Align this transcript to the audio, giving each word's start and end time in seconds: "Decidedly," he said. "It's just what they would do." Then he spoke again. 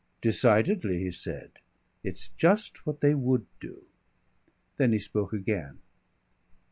"Decidedly," 0.19 0.97
he 1.03 1.11
said. 1.11 1.59
"It's 2.03 2.29
just 2.29 2.87
what 2.87 3.01
they 3.01 3.13
would 3.13 3.45
do." 3.59 3.83
Then 4.77 4.93
he 4.93 4.97
spoke 4.99 5.31
again. 5.31 5.77